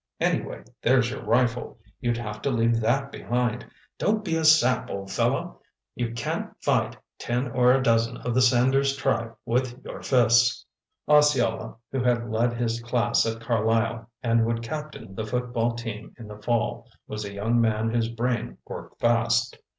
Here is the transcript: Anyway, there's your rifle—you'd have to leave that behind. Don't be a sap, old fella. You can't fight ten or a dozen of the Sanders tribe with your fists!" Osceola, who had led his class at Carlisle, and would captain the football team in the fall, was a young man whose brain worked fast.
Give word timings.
Anyway, 0.19 0.63
there's 0.81 1.11
your 1.11 1.21
rifle—you'd 1.23 2.17
have 2.17 2.41
to 2.41 2.49
leave 2.49 2.79
that 2.79 3.11
behind. 3.11 3.67
Don't 3.99 4.25
be 4.25 4.35
a 4.35 4.43
sap, 4.43 4.89
old 4.89 5.11
fella. 5.11 5.55
You 5.93 6.11
can't 6.15 6.49
fight 6.63 6.97
ten 7.19 7.49
or 7.51 7.71
a 7.71 7.83
dozen 7.83 8.17
of 8.17 8.33
the 8.33 8.41
Sanders 8.41 8.97
tribe 8.97 9.35
with 9.45 9.79
your 9.85 10.01
fists!" 10.01 10.65
Osceola, 11.07 11.75
who 11.91 12.03
had 12.03 12.31
led 12.31 12.53
his 12.55 12.81
class 12.81 13.27
at 13.27 13.41
Carlisle, 13.41 14.09
and 14.23 14.43
would 14.47 14.63
captain 14.63 15.13
the 15.13 15.23
football 15.23 15.75
team 15.75 16.15
in 16.17 16.27
the 16.27 16.41
fall, 16.41 16.89
was 17.05 17.23
a 17.23 17.33
young 17.33 17.61
man 17.61 17.91
whose 17.93 18.09
brain 18.09 18.57
worked 18.65 18.99
fast. 18.99 19.59